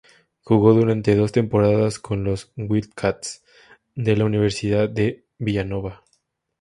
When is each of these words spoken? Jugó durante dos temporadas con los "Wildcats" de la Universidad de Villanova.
Jugó 0.41 0.73
durante 0.73 1.15
dos 1.15 1.31
temporadas 1.31 1.99
con 1.99 2.23
los 2.23 2.51
"Wildcats" 2.57 3.43
de 3.93 4.17
la 4.17 4.25
Universidad 4.25 4.89
de 4.89 5.25
Villanova. 5.37 6.01